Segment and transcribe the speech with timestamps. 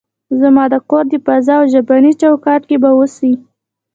[0.41, 3.33] زما د کور د فضا او ژبني چوکاټ کې به اوسئ.